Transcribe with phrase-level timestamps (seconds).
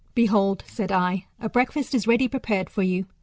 [0.15, 3.05] Behold, said I, a breakfast is ready prepared for you.